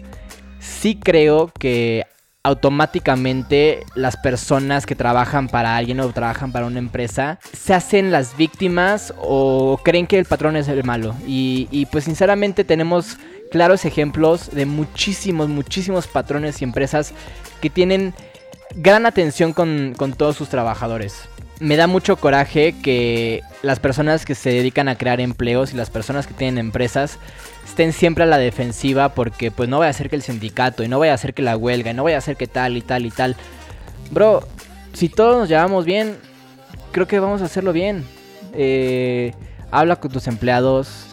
Sí 0.58 0.98
creo 1.02 1.52
que 1.58 2.06
automáticamente 2.42 3.84
las 3.94 4.16
personas 4.16 4.86
que 4.86 4.94
trabajan 4.94 5.48
para 5.48 5.76
alguien 5.76 6.00
o 6.00 6.08
trabajan 6.12 6.52
para 6.52 6.66
una 6.66 6.78
empresa 6.78 7.38
se 7.52 7.74
hacen 7.74 8.10
las 8.10 8.36
víctimas 8.36 9.12
o 9.18 9.78
creen 9.84 10.06
que 10.06 10.18
el 10.18 10.24
patrón 10.24 10.56
es 10.56 10.68
el 10.68 10.84
malo. 10.84 11.14
Y, 11.26 11.86
pues 11.92 12.04
sinceramente 12.04 12.64
tenemos 12.64 13.18
claros 13.50 13.84
ejemplos 13.84 14.50
de 14.52 14.64
muchísimos, 14.64 15.48
muchísimos 15.48 16.06
patrones 16.06 16.60
y 16.60 16.64
empresas 16.64 17.12
que 17.60 17.68
tienen 17.68 18.14
gran 18.74 19.04
atención 19.04 19.52
con, 19.52 19.94
con 19.96 20.12
todos 20.12 20.36
sus 20.36 20.48
trabajadores 20.48 21.28
me 21.60 21.76
da 21.76 21.86
mucho 21.86 22.16
coraje 22.16 22.74
que 22.82 23.42
las 23.62 23.78
personas 23.78 24.24
que 24.24 24.34
se 24.34 24.50
dedican 24.50 24.88
a 24.88 24.96
crear 24.96 25.20
empleos 25.20 25.72
y 25.72 25.76
las 25.76 25.90
personas 25.90 26.26
que 26.26 26.32
tienen 26.32 26.58
empresas 26.58 27.18
estén 27.66 27.92
siempre 27.92 28.24
a 28.24 28.26
la 28.26 28.38
defensiva 28.38 29.10
porque 29.10 29.50
pues 29.50 29.68
no 29.68 29.78
vaya 29.78 29.88
a 29.88 29.90
hacer 29.90 30.08
que 30.08 30.16
el 30.16 30.22
sindicato 30.22 30.82
y 30.82 30.88
no 30.88 30.98
vaya 30.98 31.12
a 31.12 31.16
hacer 31.16 31.34
que 31.34 31.42
la 31.42 31.56
huelga 31.56 31.90
y 31.90 31.94
no 31.94 32.02
vaya 32.02 32.16
a 32.16 32.18
hacer 32.18 32.36
que 32.36 32.46
tal 32.46 32.78
y 32.78 32.80
tal 32.80 33.04
y 33.04 33.10
tal. 33.10 33.36
Bro, 34.10 34.48
si 34.94 35.10
todos 35.10 35.36
nos 35.36 35.48
llevamos 35.48 35.84
bien, 35.84 36.16
creo 36.92 37.06
que 37.06 37.20
vamos 37.20 37.42
a 37.42 37.44
hacerlo 37.44 37.74
bien. 37.74 38.04
Eh, 38.54 39.34
habla 39.70 39.96
con 39.96 40.10
tus 40.10 40.26
empleados, 40.26 41.09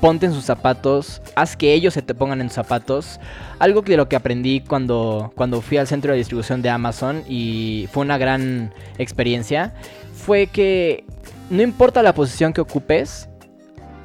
ponte 0.00 0.26
en 0.26 0.32
sus 0.32 0.44
zapatos, 0.44 1.22
haz 1.34 1.56
que 1.56 1.74
ellos 1.74 1.94
se 1.94 2.02
te 2.02 2.14
pongan 2.14 2.40
en 2.40 2.48
tus 2.48 2.54
zapatos. 2.54 3.20
Algo 3.58 3.82
de 3.82 3.96
lo 3.96 4.08
que 4.08 4.16
aprendí 4.16 4.60
cuando, 4.60 5.32
cuando 5.36 5.60
fui 5.60 5.76
al 5.76 5.86
centro 5.86 6.12
de 6.12 6.18
distribución 6.18 6.62
de 6.62 6.70
Amazon 6.70 7.22
y 7.28 7.88
fue 7.92 8.02
una 8.02 8.18
gran 8.18 8.72
experiencia, 8.98 9.74
fue 10.14 10.46
que 10.46 11.04
no 11.50 11.62
importa 11.62 12.02
la 12.02 12.14
posición 12.14 12.52
que 12.52 12.60
ocupes, 12.60 13.28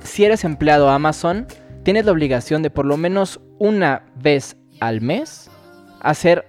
si 0.03 0.25
eres 0.25 0.43
empleado 0.43 0.89
Amazon, 0.89 1.47
tienes 1.83 2.05
la 2.05 2.11
obligación 2.11 2.61
de 2.61 2.69
por 2.69 2.85
lo 2.85 2.97
menos 2.97 3.39
una 3.59 4.03
vez 4.15 4.57
al 4.79 5.01
mes 5.01 5.49
hacer 6.01 6.47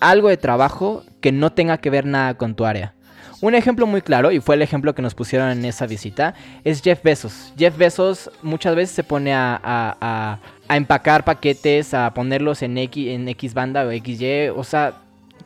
algo 0.00 0.28
de 0.28 0.36
trabajo 0.36 1.04
que 1.20 1.32
no 1.32 1.52
tenga 1.52 1.78
que 1.78 1.90
ver 1.90 2.06
nada 2.06 2.34
con 2.34 2.54
tu 2.54 2.64
área. 2.64 2.94
Un 3.42 3.56
ejemplo 3.56 3.88
muy 3.88 4.02
claro, 4.02 4.30
y 4.30 4.38
fue 4.38 4.54
el 4.54 4.62
ejemplo 4.62 4.94
que 4.94 5.02
nos 5.02 5.16
pusieron 5.16 5.50
en 5.50 5.64
esa 5.64 5.86
visita, 5.86 6.34
es 6.62 6.80
Jeff 6.80 7.02
Bezos. 7.02 7.52
Jeff 7.58 7.76
Bezos 7.76 8.30
muchas 8.40 8.76
veces 8.76 8.94
se 8.94 9.02
pone 9.02 9.32
a, 9.34 10.38
empacar 10.68 11.24
paquetes, 11.24 11.92
a 11.92 12.14
ponerlos 12.14 12.62
en 12.62 12.78
X, 12.78 13.08
en 13.08 13.28
X 13.28 13.52
banda 13.52 13.84
o 13.84 13.90
XY, 13.90 14.50
o 14.54 14.62
sea, 14.62 14.94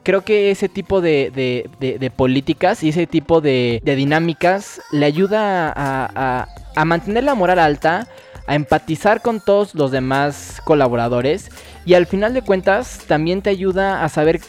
creo 0.02 0.20
que 0.20 0.50
ese 0.50 0.68
tipo 0.68 1.00
de, 1.00 1.32
de, 1.80 2.11
políticas 2.11 2.82
y 2.85 2.90
ese 2.90 3.06
tipo 3.06 3.40
de, 3.40 3.80
dinámicas 3.82 4.82
le 4.92 5.06
ayuda 5.06 5.72
a, 5.74 6.46
a, 6.76 6.85
mantener 6.85 7.24
la 7.24 7.35
moral 7.35 7.59
alta, 7.59 8.09
a 8.46 8.54
empatizar 8.54 9.22
con 9.22 9.40
todos 9.40 9.74
los 9.74 9.90
demás 9.90 10.61
colaboradores 10.64 11.50
y 11.87 11.94
al 11.94 12.04
final 12.04 12.35
de 12.35 12.42
cuentas 12.42 13.00
también 13.06 13.40
te 13.40 13.48
ayuda 13.48 14.04
a 14.04 14.09
saber 14.11 14.40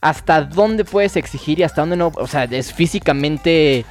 hasta 0.00 0.42
dónde 0.42 0.84
puedes 0.84 1.16
exigir 1.16 1.58
y 1.60 1.62
hasta 1.62 1.82
dónde 1.82 1.96
no. 1.96 2.12
O 2.16 2.26
sea, 2.26 2.44
es 2.44 2.72
físicamente 2.72 3.84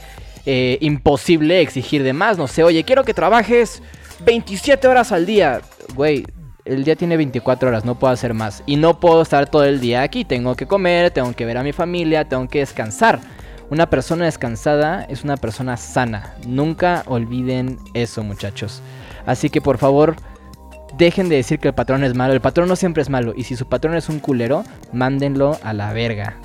eh, 0.45 0.77
imposible 0.81 1.61
exigir 1.61 2.03
de 2.03 2.13
más. 2.13 2.37
No 2.37 2.47
sé, 2.47 2.63
oye, 2.63 2.83
quiero 2.83 3.03
que 3.03 3.13
trabajes 3.13 3.81
27 4.25 4.87
horas 4.87 5.11
al 5.11 5.25
día. 5.25 5.61
Güey, 5.95 6.25
el 6.65 6.83
día 6.83 6.95
tiene 6.95 7.17
24 7.17 7.69
horas, 7.69 7.85
no 7.85 7.95
puedo 7.95 8.13
hacer 8.13 8.33
más. 8.33 8.63
Y 8.65 8.75
no 8.75 8.99
puedo 8.99 9.21
estar 9.21 9.49
todo 9.49 9.63
el 9.63 9.79
día 9.79 10.01
aquí. 10.01 10.25
Tengo 10.25 10.55
que 10.55 10.67
comer, 10.67 11.11
tengo 11.11 11.33
que 11.33 11.45
ver 11.45 11.57
a 11.57 11.63
mi 11.63 11.73
familia, 11.73 12.25
tengo 12.25 12.47
que 12.47 12.59
descansar. 12.59 13.19
Una 13.69 13.89
persona 13.89 14.25
descansada 14.25 15.03
es 15.09 15.23
una 15.23 15.35
persona 15.35 15.75
sana. 15.75 16.35
Nunca 16.45 17.03
olviden 17.07 17.79
eso, 17.93 18.23
muchachos. 18.23 18.81
Así 19.25 19.49
que 19.49 19.59
por 19.59 19.77
favor, 19.77 20.15
dejen 20.97 21.29
de 21.29 21.35
decir 21.37 21.59
que 21.59 21.69
el 21.69 21.73
patrón 21.73 22.03
es 22.03 22.13
malo. 22.15 22.33
El 22.33 22.41
patrón 22.41 22.67
no 22.67 22.75
siempre 22.75 23.01
es 23.01 23.09
malo. 23.09 23.33
Y 23.35 23.43
si 23.43 23.55
su 23.55 23.67
patrón 23.67 23.95
es 23.95 24.09
un 24.09 24.19
culero, 24.19 24.63
mándenlo 24.91 25.57
a 25.63 25.73
la 25.73 25.93
verga. 25.93 26.37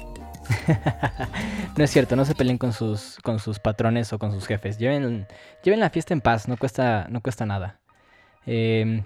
no 1.76 1.84
es 1.84 1.90
cierto, 1.90 2.16
no 2.16 2.24
se 2.24 2.34
peleen 2.34 2.58
con 2.58 2.72
sus, 2.72 3.18
con 3.22 3.38
sus 3.38 3.58
patrones 3.58 4.12
o 4.12 4.18
con 4.18 4.32
sus 4.32 4.46
jefes. 4.46 4.78
Lleven, 4.78 5.26
lleven 5.62 5.80
la 5.80 5.90
fiesta 5.90 6.14
en 6.14 6.20
paz, 6.20 6.48
no 6.48 6.56
cuesta, 6.56 7.06
no 7.08 7.20
cuesta 7.20 7.46
nada. 7.46 7.80
Eh, 8.46 9.04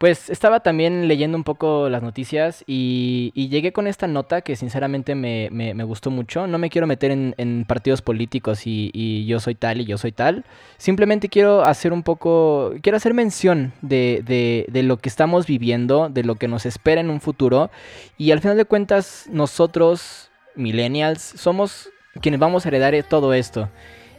pues 0.00 0.30
estaba 0.30 0.60
también 0.60 1.08
leyendo 1.08 1.36
un 1.36 1.44
poco 1.44 1.90
las 1.90 2.02
noticias 2.02 2.64
y, 2.66 3.32
llegué 3.34 3.74
con 3.74 3.86
esta 3.86 4.06
nota 4.06 4.40
que 4.40 4.56
sinceramente 4.56 5.14
me, 5.14 5.84
gustó 5.84 6.10
mucho. 6.10 6.46
No 6.46 6.56
me 6.56 6.70
quiero 6.70 6.86
meter 6.86 7.10
en, 7.10 7.64
partidos 7.68 8.00
políticos 8.00 8.62
y, 8.64 9.26
yo 9.26 9.40
soy 9.40 9.54
tal 9.56 9.82
y 9.82 9.84
yo 9.84 9.98
soy 9.98 10.12
tal. 10.12 10.46
Simplemente 10.78 11.28
quiero 11.28 11.66
hacer 11.66 11.92
un 11.92 12.02
poco, 12.02 12.72
quiero 12.80 12.96
hacer 12.96 13.12
mención 13.12 13.74
de, 13.82 14.64
de 14.66 14.82
lo 14.84 14.96
que 14.96 15.10
estamos 15.10 15.46
viviendo, 15.46 16.08
de 16.08 16.24
lo 16.24 16.36
que 16.36 16.48
nos 16.48 16.64
espera 16.64 17.02
en 17.02 17.10
un 17.10 17.20
futuro. 17.20 17.70
Y 18.16 18.30
al 18.30 18.40
final 18.40 18.56
de 18.56 18.64
cuentas, 18.64 19.26
nosotros, 19.30 20.30
millennials, 20.56 21.20
somos 21.20 21.90
quienes 22.22 22.40
vamos 22.40 22.64
a 22.64 22.68
heredar 22.70 22.94
todo 23.02 23.34
esto 23.34 23.68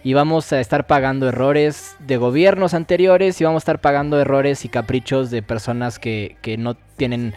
y 0.03 0.13
vamos 0.13 0.51
a 0.51 0.59
estar 0.59 0.87
pagando 0.87 1.29
errores 1.29 1.95
de 1.99 2.17
gobiernos 2.17 2.73
anteriores 2.73 3.39
y 3.39 3.43
vamos 3.43 3.61
a 3.61 3.63
estar 3.63 3.81
pagando 3.81 4.19
errores 4.19 4.65
y 4.65 4.69
caprichos 4.69 5.29
de 5.29 5.41
personas 5.43 5.99
que, 5.99 6.37
no 6.57 6.75
tienen 6.75 7.33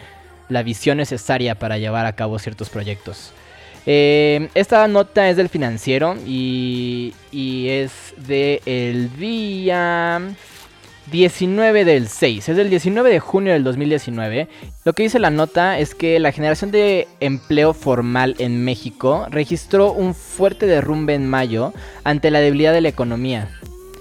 la 0.49 0.63
visión 0.63 0.97
necesaria 0.97 1.55
para 1.55 1.77
llevar 1.77 2.05
a 2.05 2.13
cabo 2.13 2.39
ciertos 2.39 2.69
proyectos. 2.69 3.31
Eh, 3.87 4.49
esta 4.55 4.87
nota 4.87 5.29
es 5.29 5.37
del 5.37 5.49
financiero 5.49 6.15
y, 6.25 7.13
y 7.31 7.69
es 7.69 8.15
del 8.17 8.61
el 8.65 9.15
día 9.17 10.21
19 11.11 11.85
del 11.85 12.07
6, 12.07 12.49
es 12.49 12.57
del 12.57 12.69
19 12.69 13.09
de 13.09 13.19
junio 13.19 13.53
del 13.53 13.63
2019. 13.63 14.47
Lo 14.83 14.93
que 14.93 15.03
dice 15.03 15.19
la 15.19 15.29
nota 15.29 15.77
es 15.77 15.93
que 15.93 16.19
la 16.19 16.31
generación 16.31 16.71
de 16.71 17.07
empleo 17.19 17.73
formal 17.73 18.35
en 18.39 18.63
México 18.63 19.27
registró 19.29 19.91
un 19.91 20.15
fuerte 20.15 20.65
derrumbe 20.65 21.13
en 21.13 21.29
mayo 21.29 21.73
ante 22.03 22.31
la 22.31 22.39
debilidad 22.39 22.73
de 22.73 22.81
la 22.81 22.89
economía 22.89 23.49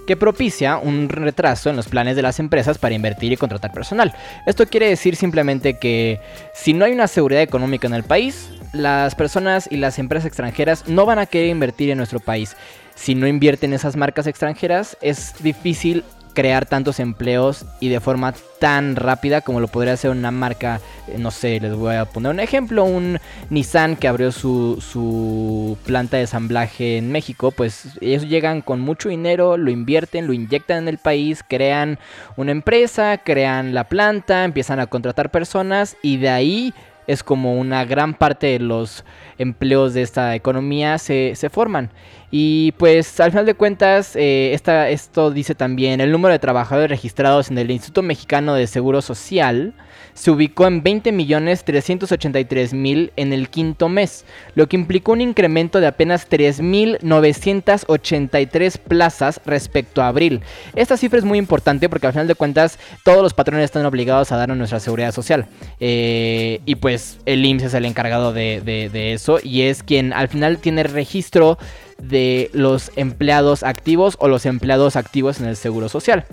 que 0.07 0.17
propicia 0.17 0.77
un 0.77 1.09
retraso 1.09 1.71
en 1.71 1.77
los 1.77 1.89
planes 1.89 2.15
de 2.17 2.23
las 2.23 2.39
empresas 2.39 2.77
para 2.79 2.95
invertir 2.95 3.33
y 3.33 3.37
contratar 3.37 3.73
personal. 3.73 4.15
Esto 4.47 4.67
quiere 4.67 4.89
decir 4.89 5.17
simplemente 5.17 5.79
que 5.79 6.21
si 6.55 6.75
no 6.75 6.85
hay 6.85 6.93
una 6.93 7.07
seguridad 7.07 7.41
económica 7.41 7.87
en 7.87 7.95
el 7.95 8.05
país, 8.05 8.51
las 8.75 9.15
personas 9.15 9.69
y 9.71 9.77
las 9.77 9.99
empresas 9.99 10.27
extranjeras 10.27 10.89
no 10.89 11.07
van 11.07 11.19
a 11.19 11.27
querer 11.27 11.49
invertir 11.49 11.91
en 11.91 11.99
nuestro 11.99 12.21
país. 12.21 12.57
Si 12.95 13.15
no 13.15 13.27
invierten 13.27 13.73
esas 13.73 13.97
marcas 13.97 14.27
extranjeras, 14.27 14.97
es 15.01 15.35
difícil 15.43 16.05
crear 16.35 16.67
tantos 16.67 17.01
empleos 17.01 17.65
y 17.81 17.89
de 17.89 18.01
forma 18.01 18.35
tan 18.59 18.97
rápida 18.97 19.41
como 19.41 19.61
lo 19.61 19.69
podría 19.69 19.95
hacer 19.95 20.11
una 20.11 20.31
marca, 20.31 20.81
eh, 21.09 21.17
no 21.19 21.31
sé, 21.31 21.61
les 21.61 21.75
voy 21.75 21.95
a 21.95 22.05
poner 22.05 22.33
un 22.33 22.41
ejemplo, 22.41 22.85
un 22.85 23.19
Nissan 23.51 23.97
que 23.97 24.09
abrió 24.09 24.33
su, 24.33 24.79
su 24.81 25.79
planta 25.85 26.17
de 26.17 26.23
ensamblaje 26.25 26.99
en 26.99 27.13
México, 27.13 27.51
pues 27.51 27.97
ellos 28.01 28.29
llegan 28.29 28.61
con 28.61 28.81
mucho 28.81 29.09
dinero, 29.09 29.57
lo 29.57 29.71
invierten, 29.71 30.27
lo 30.27 30.33
inyectan 30.33 30.79
en 30.79 30.89
el 30.89 30.99
país, 30.99 31.45
crean 31.47 31.99
una 32.37 32.53
empresa, 32.53 33.19
crean 33.19 33.75
la 33.75 33.85
planta, 33.85 34.45
empiezan 34.45 34.81
a 34.81 34.87
contratar 34.87 35.31
personas 35.31 35.97
y 36.03 36.17
de 36.19 36.31
ahí 36.31 36.75
es 37.07 37.23
como 37.23 37.59
una 37.59 37.85
gran 37.85 38.15
parte 38.15 38.47
de 38.47 38.59
los 38.59 39.05
empleos 39.39 39.95
de 39.95 40.03
esta 40.03 40.35
economía 40.35 40.99
se, 40.99 41.35
se 41.37 41.51
forman. 41.51 41.91
Y 42.31 42.73
pues 42.73 43.21
al 43.21 43.31
final 43.31 43.47
de 43.47 43.55
cuentas, 43.55 44.17
eh, 44.17 44.55
esto 44.55 45.31
dice 45.31 45.55
también, 45.55 46.01
el 46.01 46.11
número 46.11 46.33
de 46.33 46.39
trabajadores 46.39 46.91
registrados 46.91 47.51
en 47.51 47.59
el 47.59 47.71
Instituto 47.71 48.03
Mexicano 48.03 48.55
de 48.55 48.67
Seguro 48.67 49.03
Social 49.03 49.75
se 50.15 50.31
ubicó 50.31 50.67
en 50.67 50.83
20.383.000 50.83 53.13
en 53.17 53.33
el 53.33 53.49
quinto 53.51 53.89
mes, 53.89 54.25
lo 54.55 54.69
que 54.69 54.77
implicó 54.77 55.11
un 55.13 55.21
incremento 55.21 55.81
de 55.81 55.89
apenas 55.89 56.31
3.983 56.31 58.79
plazas 58.79 59.41
respecto 59.45 60.01
a 60.03 60.09
abril. 60.09 60.41
Esta 60.75 60.97
cifra 60.97 61.19
es 61.19 61.25
muy 61.25 61.39
importante 61.39 61.89
porque 61.89 62.07
al 62.07 62.13
final 62.13 62.29
de 62.29 62.37
cuentas 62.37 62.79
todos 63.03 63.23
los 63.23 63.35
patrones 63.35 63.65
están 63.65 63.85
obligados 63.87 64.31
a 64.33 64.37
darnos 64.37 64.57
nuestra 64.57 64.79
seguridad 64.81 65.13
social. 65.13 65.47
Eh, 65.81 66.61
y 66.65 66.77
pues 66.77 67.19
el 67.27 67.45
IMSS 67.45 67.65
es 67.65 67.75
el 67.75 67.85
encargado 67.85 68.33
de, 68.33 68.63
de 68.63 69.13
eso 69.13 69.41
y 69.43 69.63
es 69.63 69.83
quien 69.83 70.13
al 70.13 70.29
final 70.29 70.59
tiene 70.59 70.85
registro 70.85 71.59
de 71.99 72.51
los 72.53 72.93
empleados 72.97 73.63
activos 73.63 74.17
o 74.21 74.29
los 74.29 74.47
empleados 74.47 74.97
activos 74.97 75.41
en 75.41 75.47
el 75.47 75.57
Seguro 75.57 75.89
Social. 75.89 76.27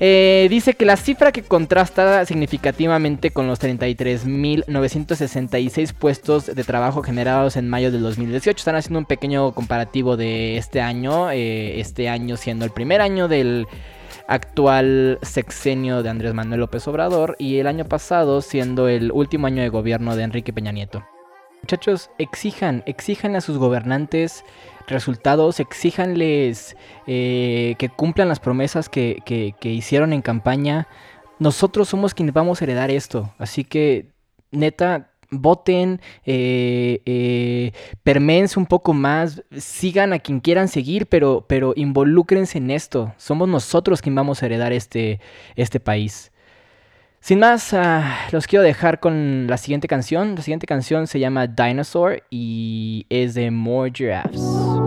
Eh, 0.00 0.46
dice 0.48 0.74
que 0.74 0.84
la 0.84 0.96
cifra 0.96 1.32
que 1.32 1.42
contrasta 1.42 2.24
significativamente 2.24 3.32
con 3.32 3.48
los 3.48 3.60
33.966 3.60 5.92
puestos 5.92 6.46
de 6.46 6.62
trabajo 6.62 7.02
generados 7.02 7.56
en 7.56 7.68
mayo 7.68 7.90
del 7.90 8.02
2018. 8.02 8.58
Están 8.58 8.76
haciendo 8.76 9.00
un 9.00 9.06
pequeño 9.06 9.50
comparativo 9.52 10.16
de 10.16 10.56
este 10.56 10.80
año, 10.80 11.32
eh, 11.32 11.80
este 11.80 12.08
año 12.08 12.36
siendo 12.36 12.64
el 12.64 12.70
primer 12.70 13.00
año 13.00 13.26
del 13.26 13.66
actual 14.28 15.18
sexenio 15.22 16.04
de 16.04 16.10
Andrés 16.10 16.34
Manuel 16.34 16.60
López 16.60 16.86
Obrador 16.86 17.34
y 17.38 17.58
el 17.58 17.66
año 17.66 17.86
pasado 17.86 18.40
siendo 18.40 18.86
el 18.88 19.10
último 19.10 19.48
año 19.48 19.62
de 19.62 19.70
gobierno 19.70 20.14
de 20.14 20.22
Enrique 20.22 20.52
Peña 20.52 20.70
Nieto. 20.70 21.02
Muchachos, 21.62 22.10
exijan, 22.18 22.82
exijan 22.86 23.36
a 23.36 23.40
sus 23.40 23.58
gobernantes 23.58 24.44
resultados, 24.86 25.60
exíjanles 25.60 26.76
eh, 27.06 27.74
que 27.78 27.88
cumplan 27.88 28.28
las 28.28 28.40
promesas 28.40 28.88
que, 28.88 29.54
hicieron 29.62 30.12
en 30.12 30.22
campaña. 30.22 30.88
Nosotros 31.38 31.88
somos 31.88 32.14
quienes 32.14 32.34
vamos 32.34 32.60
a 32.60 32.64
heredar 32.64 32.90
esto. 32.90 33.32
Así 33.38 33.64
que, 33.64 34.12
neta, 34.50 35.10
voten, 35.30 36.00
eh, 36.24 37.02
eh 37.04 37.72
un 38.56 38.66
poco 38.66 38.94
más, 38.94 39.42
sigan 39.56 40.12
a 40.12 40.18
quien 40.18 40.40
quieran 40.40 40.68
seguir, 40.68 41.06
pero, 41.06 41.44
pero 41.46 41.74
involúcrense 41.76 42.58
en 42.58 42.70
esto. 42.70 43.12
Somos 43.18 43.48
nosotros 43.48 44.00
quienes 44.00 44.16
vamos 44.16 44.42
a 44.42 44.46
heredar 44.46 44.72
este, 44.72 45.20
este 45.54 45.80
país. 45.80 46.32
Sin 47.20 47.40
más, 47.40 47.74
ah, 47.74 48.16
los 48.32 48.46
quiero 48.46 48.62
dejar 48.62 49.00
con 49.00 49.46
la 49.48 49.56
siguiente 49.58 49.88
canción. 49.88 50.36
La 50.36 50.42
siguiente 50.42 50.66
canción 50.66 51.06
se 51.06 51.18
llama 51.18 51.46
Dinosaur 51.46 52.22
y 52.30 53.06
es 53.10 53.34
de 53.34 53.50
More 53.50 53.90
Giraffes. 53.94 54.77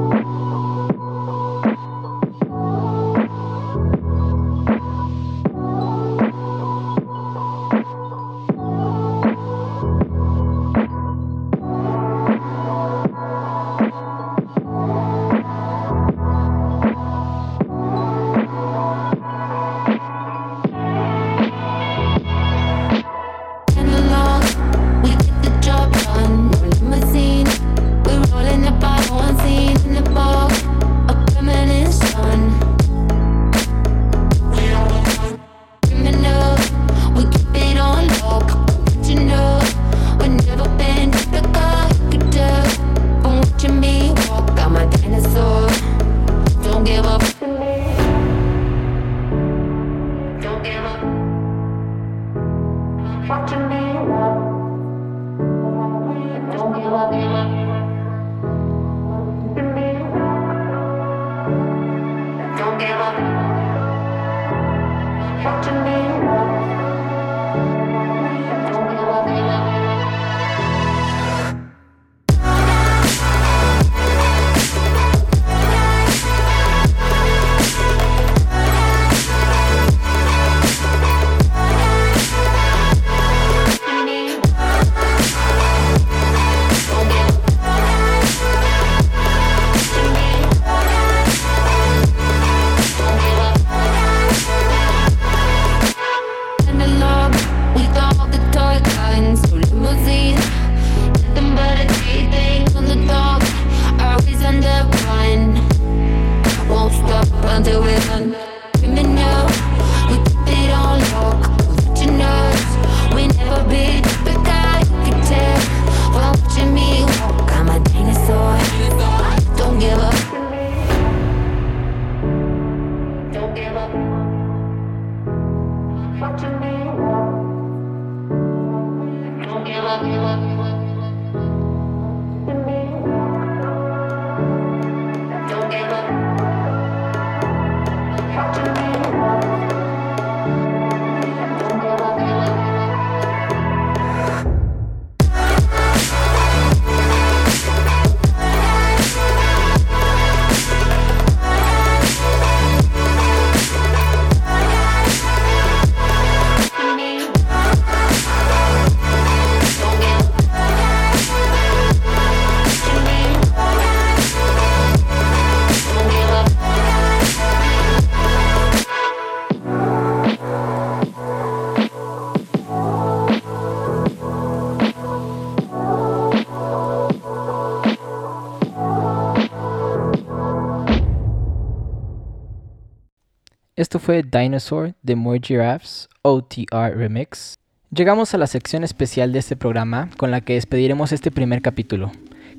Fue 184.12 184.24
Dinosaur 184.24 184.94
de 185.04 185.16
More 185.16 185.40
Giraffes 185.42 186.10
OTR 186.22 186.98
Remix. 186.98 187.58
Llegamos 187.92 188.34
a 188.34 188.38
la 188.38 188.46
sección 188.46 188.84
especial 188.84 189.32
de 189.32 189.40
este 189.40 189.56
programa 189.56 190.10
con 190.18 190.32
la 190.32 190.42
que 190.42 190.56
despediremos 190.56 191.14
este 191.14 191.32
primer 191.32 191.62
capítulo. 191.62 192.12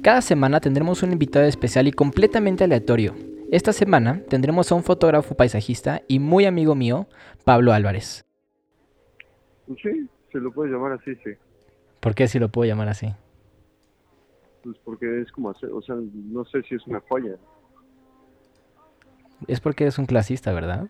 Cada 0.02 0.22
semana 0.22 0.60
tendremos 0.60 1.02
un 1.02 1.12
invitado 1.12 1.44
especial 1.44 1.86
y 1.88 1.92
completamente 1.92 2.64
aleatorio. 2.64 3.14
Esta 3.50 3.74
semana 3.74 4.22
tendremos 4.30 4.72
a 4.72 4.76
un 4.76 4.82
fotógrafo 4.82 5.34
paisajista 5.34 6.00
y 6.08 6.20
muy 6.20 6.46
amigo 6.46 6.74
mío, 6.74 7.06
Pablo 7.44 7.74
Álvarez. 7.74 8.24
Sí, 9.66 10.08
se 10.32 10.38
lo 10.38 10.54
puede 10.54 10.72
llamar 10.72 10.92
así, 10.92 11.14
sí. 11.16 11.32
¿Por 12.00 12.14
qué 12.14 12.28
si 12.28 12.38
lo 12.38 12.48
puedo 12.48 12.66
llamar 12.66 12.88
así? 12.88 13.08
Pues 14.62 14.78
porque 14.86 15.20
es 15.20 15.30
como 15.32 15.50
hacer, 15.50 15.68
o 15.70 15.82
sea, 15.82 15.96
no 15.96 16.46
sé 16.46 16.62
si 16.62 16.76
es 16.76 16.86
una 16.86 17.00
joya. 17.10 17.36
Es 19.48 19.60
porque 19.60 19.84
eres 19.84 19.98
un 19.98 20.06
clasista, 20.06 20.50
¿verdad? 20.54 20.88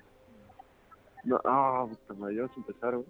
No, 1.25 1.41
ah, 1.45 1.87
puta 1.89 2.15
madre, 2.15 2.37
ya 2.37 2.43
vas 2.43 2.51
a 2.51 2.55
empezar, 2.61 2.95
güey. 2.97 3.07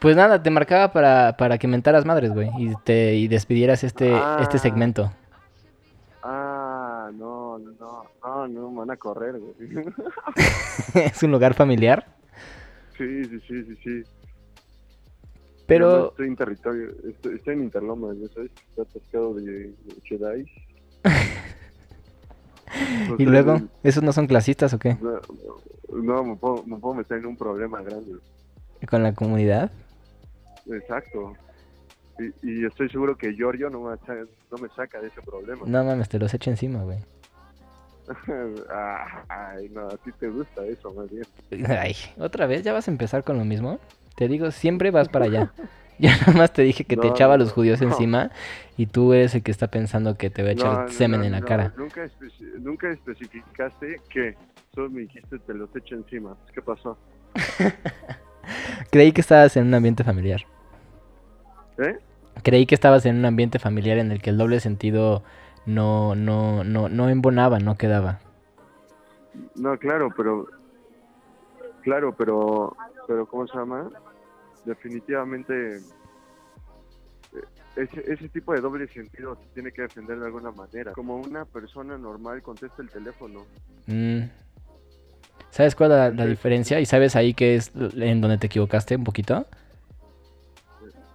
Pues 0.00 0.16
nada, 0.16 0.42
te 0.42 0.50
marcaba 0.50 0.92
para, 0.92 1.36
para 1.36 1.58
que 1.58 1.66
mentaras 1.68 2.04
madres, 2.04 2.32
güey, 2.32 2.48
y 2.58 2.72
te 2.84 3.14
y 3.14 3.28
despidieras 3.28 3.84
este, 3.84 4.06
este 4.40 4.56
Ah. 4.56 4.60
segmento. 4.60 5.12
Ah, 6.22 7.10
no, 7.14 7.58
no, 7.58 8.04
no, 8.22 8.48
no, 8.48 8.70
me 8.70 8.78
van 8.78 8.90
a 8.90 8.96
correr, 8.96 9.38
güey. 9.38 9.54
es 10.94 11.22
un 11.22 11.30
lugar 11.32 11.54
familiar, 11.54 12.06
Sí, 12.96 13.24
sí, 13.26 13.40
sí, 13.46 13.64
sí, 13.64 13.76
sí. 13.84 13.90
No, 13.90 14.00
no, 14.00 15.64
pero 15.66 16.08
estoy 16.08 16.26
en 16.28 16.36
territorio, 16.36 16.90
estoy, 17.08 17.34
estoy 17.36 17.54
en 17.54 17.62
Interlomas, 17.64 18.16
¿ya 18.18 18.26
sabes? 18.34 18.50
Está 18.70 18.82
atascado 18.82 19.34
de, 19.34 19.44
de 19.44 19.74
Jedi. 20.04 20.46
y 23.18 23.24
luego, 23.24 23.60
¿esos 23.82 24.02
no 24.02 24.12
son 24.12 24.26
clasistas 24.26 24.72
o 24.74 24.78
qué? 24.78 24.96
No, 25.90 26.22
me, 26.24 26.36
puedo, 26.36 26.62
me 26.64 26.76
puedo 26.78 26.94
meter 26.94 27.18
en 27.18 27.26
un 27.26 27.36
problema 27.36 27.80
grande. 27.82 28.12
Con 28.88 29.02
la 29.02 29.12
comunidad. 29.14 29.70
Exacto. 30.70 31.34
Y, 32.18 32.60
y 32.62 32.66
estoy 32.66 32.88
seguro 32.90 33.16
que 33.16 33.32
Giorgio 33.34 33.70
no 33.70 33.80
me, 33.82 33.96
sa- 33.98 34.14
no 34.50 34.58
me 34.58 34.68
saca 34.70 35.00
de 35.00 35.08
ese 35.08 35.22
problema. 35.22 35.62
No 35.66 35.84
mames, 35.84 36.08
te 36.08 36.18
los 36.18 36.32
echo 36.34 36.50
encima, 36.50 36.82
güey. 36.82 36.98
Ay, 39.28 39.68
no, 39.70 39.88
a 39.88 39.96
ti 39.98 40.10
te 40.18 40.28
gusta 40.28 40.64
eso, 40.66 40.92
más 40.94 41.08
bien. 41.10 41.26
Ay, 41.68 41.94
otra 42.18 42.46
vez, 42.46 42.62
¿ya 42.62 42.72
vas 42.72 42.88
a 42.88 42.90
empezar 42.90 43.22
con 43.24 43.38
lo 43.38 43.44
mismo? 43.44 43.78
Te 44.16 44.28
digo, 44.28 44.50
siempre 44.50 44.90
vas 44.90 45.08
para 45.08 45.26
allá. 45.26 45.52
Yo 46.00 46.10
nada 46.10 46.32
más 46.32 46.52
te 46.52 46.62
dije 46.62 46.84
que 46.84 46.96
te 46.96 47.08
echaba 47.08 47.34
a 47.34 47.38
los 47.38 47.52
judíos 47.52 47.80
no. 47.80 47.88
encima 47.88 48.30
y 48.76 48.86
tú 48.86 49.12
eres 49.12 49.34
el 49.34 49.42
que 49.42 49.50
está 49.50 49.66
pensando 49.66 50.16
que 50.16 50.30
te 50.30 50.42
voy 50.42 50.50
a 50.50 50.52
echar 50.52 50.84
No, 50.84 50.88
semen 50.88 51.24
en 51.24 51.32
la 51.32 51.40
cara. 51.40 51.72
Nunca, 51.76 52.08
nunca 52.60 52.90
especificaste 52.90 54.00
que 54.08 54.36
solo 54.74 54.90
me 54.90 55.00
dijiste 55.00 55.38
te 55.40 55.54
los 55.54 55.74
echo 55.74 55.96
encima. 55.96 56.36
¿Qué 56.54 56.62
pasó? 56.62 56.96
Creí 58.90 59.10
que 59.10 59.20
estabas 59.20 59.56
en 59.56 59.66
un 59.66 59.74
ambiente 59.74 60.04
familiar. 60.04 60.42
¿Eh? 61.78 61.98
Creí 62.44 62.66
que 62.66 62.76
estabas 62.76 63.04
en 63.04 63.16
un 63.16 63.24
ambiente 63.24 63.58
familiar 63.58 63.98
en 63.98 64.12
el 64.12 64.22
que 64.22 64.30
el 64.30 64.38
doble 64.38 64.60
sentido 64.60 65.24
no, 65.66 66.14
no, 66.14 66.62
no, 66.62 66.88
no 66.88 67.08
embonaba, 67.08 67.58
no 67.58 67.76
quedaba. 67.76 68.20
No, 69.56 69.76
claro, 69.78 70.10
pero... 70.16 70.46
Claro, 71.82 72.14
pero... 72.16 72.76
Pero, 73.06 73.26
¿cómo 73.26 73.46
se 73.46 73.56
llama? 73.56 73.90
Definitivamente... 74.68 75.78
eh, 75.78 75.80
Ese, 77.76 78.12
ese 78.12 78.28
tipo 78.28 78.52
de 78.52 78.60
doble 78.60 78.86
sentido 78.88 79.36
se 79.36 79.46
tiene 79.54 79.72
que 79.72 79.82
defender 79.82 80.18
de 80.18 80.26
alguna 80.26 80.50
manera. 80.50 80.92
Como 80.92 81.16
una 81.16 81.44
persona 81.44 81.96
normal 81.96 82.42
contesta 82.42 82.82
el 82.82 82.90
teléfono. 82.90 83.46
Mm. 83.86 84.24
¿Sabes 85.50 85.74
cuál 85.74 85.92
es 85.92 85.96
la, 85.98 86.10
la 86.10 86.24
Sí. 86.24 86.30
diferencia? 86.30 86.80
¿Y 86.80 86.86
sabes 86.86 87.16
ahí 87.16 87.32
qué 87.34 87.54
es 87.56 87.72
en 87.74 88.20
donde 88.20 88.36
te 88.38 88.46
equivocaste 88.48 88.96
un 88.96 89.04
poquito? 89.04 89.46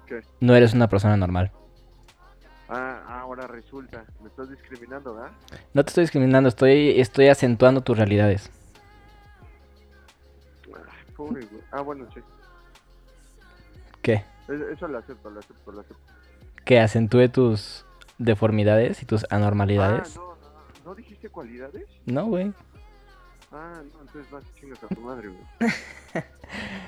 ¿Qué? 0.08 0.22
No 0.40 0.56
eres 0.56 0.74
una 0.74 0.88
persona 0.88 1.16
normal. 1.16 1.52
Ah, 2.70 3.20
ahora 3.22 3.46
resulta. 3.46 4.04
Me 4.22 4.30
estás 4.30 4.50
discriminando, 4.50 5.14
¿verdad? 5.14 5.32
No 5.74 5.84
te 5.84 5.90
estoy 5.90 6.04
discriminando, 6.06 6.50
estoy, 6.50 7.00
estoy 7.00 7.28
acentuando 7.28 7.82
tus 7.82 7.98
realidades. 7.98 8.50
Ay, 10.74 11.14
pobre. 11.16 11.46
Ah, 11.72 11.82
bueno, 11.82 12.08
sí. 12.14 12.22
¿Qué? 14.04 14.24
Es- 14.48 14.62
Eso 14.74 14.88
lo 14.88 15.00
acepto, 15.00 15.30
lo 15.32 15.40
acepto, 15.40 15.72
lo 15.72 15.82
acepto. 15.82 16.04
Que 16.66 16.80
acentúe 16.80 17.28
tus 17.30 17.86
deformidades 18.20 19.02
y 19.02 19.06
tus 19.06 19.24
Ah, 19.24 19.38
anormalidades. 19.38 20.16
no, 20.16 20.36
no, 20.36 20.86
¿no 20.86 20.96
dijiste 20.96 21.30
cualidades? 21.30 21.86
No, 22.06 22.28
güey. 22.28 22.54
Ah, 23.52 23.82
no, 23.94 24.02
entonces 24.02 24.30
vas 24.32 24.44
chingas 24.56 24.84
a 24.84 24.88
tu 24.88 25.02
madre, 25.02 25.30
güey. 25.30 25.44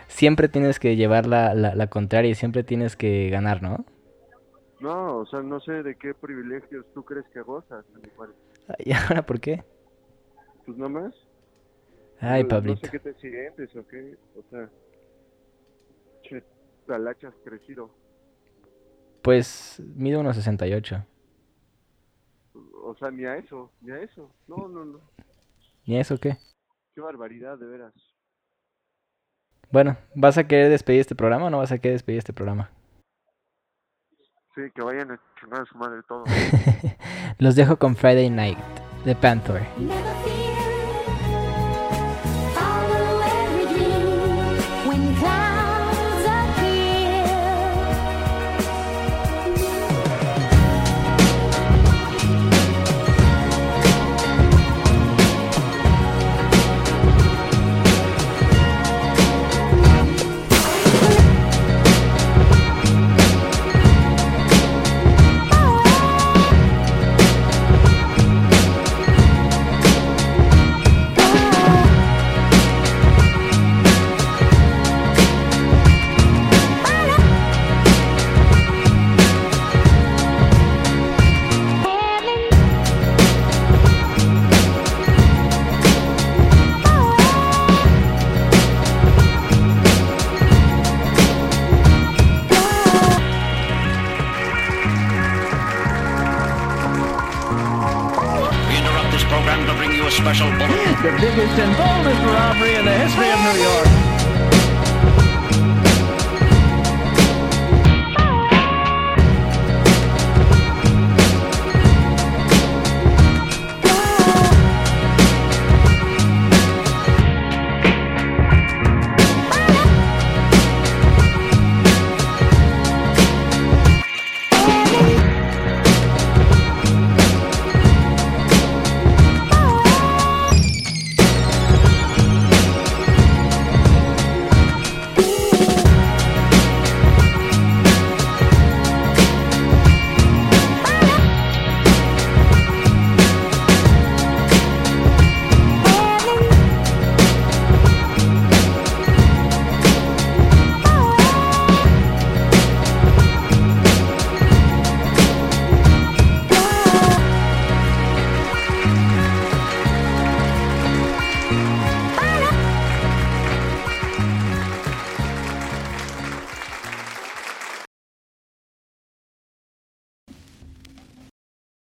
Siempre 0.08 0.48
tienes 0.48 0.80
que 0.80 0.96
llevar 0.96 1.26
la, 1.28 1.54
la, 1.54 1.76
la 1.76 1.88
contraria 1.88 2.32
y 2.32 2.36
siempre 2.36 2.64
tienes 2.64 2.96
que 2.96 3.30
ganar, 3.30 3.62
¿no? 3.62 3.86
No, 4.80 5.18
o 5.18 5.26
sea, 5.26 5.42
no 5.42 5.60
sé 5.60 5.84
de 5.84 5.96
qué 5.96 6.14
privilegios 6.14 6.86
tú 6.94 7.04
crees 7.04 7.26
que 7.34 7.42
gozas. 7.42 7.86
¿Y 8.80 8.92
ahora 8.94 9.26
por 9.26 9.40
qué? 9.40 9.64
Pues 10.66 10.78
nomás. 10.78 11.14
Ay, 12.20 12.44
Pablito. 12.46 12.80
No 12.82 12.82
sé 12.82 12.90
qué 12.92 13.00
te 13.00 13.14
sientes 13.16 13.76
o 13.76 13.88
qué, 13.88 14.16
o 14.38 14.44
sea. 14.50 14.70
Che, 16.86 16.92
talacha 16.92 17.28
has 17.28 17.36
crecido. 17.44 17.90
Pues 19.22 19.82
mido 19.96 20.20
unos 20.20 20.36
68. 20.36 21.06
O 22.84 22.96
sea, 22.96 23.12
ni 23.12 23.26
a 23.26 23.38
eso, 23.38 23.72
ni 23.82 23.92
a 23.92 24.00
eso. 24.00 24.32
No, 24.48 24.68
no, 24.68 24.86
no. 24.86 25.00
¿Y 25.84 25.98
eso 25.98 26.18
qué? 26.20 26.38
Qué 26.94 27.02
barbaridad, 27.02 27.58
de 27.58 27.66
veras. 27.66 27.94
Bueno, 29.72 29.98
¿vas 30.14 30.38
a 30.38 30.48
querer 30.48 30.70
despedir 30.70 31.02
este 31.02 31.16
programa 31.16 31.48
o 31.48 31.50
no 31.50 31.58
vas 31.58 31.72
a 31.72 31.80
querer 31.80 31.96
despedir 31.96 32.20
este 32.20 32.34
programa? 32.34 32.70
Sí, 34.54 34.62
que 34.74 34.82
vayan 34.82 35.12
a 35.12 35.20
chingar 35.40 35.62
a 35.62 35.66
su 35.66 35.78
madre 35.78 36.02
todo. 36.08 36.24
Los 37.40 37.56
dejo 37.56 37.78
con 37.78 37.96
Friday 37.96 38.30
Night 38.30 38.60
de 39.04 39.16
Panther. 39.16 39.64